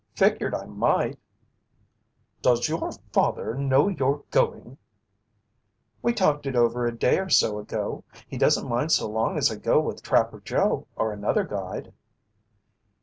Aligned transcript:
"Figured 0.15 0.55
I 0.55 0.65
might." 0.65 1.19
"Does 2.41 2.67
your 2.67 2.91
father 3.13 3.53
know 3.53 3.87
you're 3.87 4.23
going?" 4.31 4.79
"We 6.01 6.11
talked 6.11 6.47
it 6.47 6.55
over 6.55 6.87
a 6.87 6.97
day 6.97 7.19
or 7.19 7.29
so 7.29 7.59
ago. 7.59 8.03
He 8.27 8.35
doesn't 8.39 8.67
mind 8.67 8.91
so 8.91 9.07
long 9.07 9.37
as 9.37 9.51
I 9.51 9.57
go 9.57 9.79
with 9.79 10.01
Trapper 10.01 10.39
Joe 10.39 10.87
or 10.95 11.13
another 11.13 11.43
guide." 11.43 11.93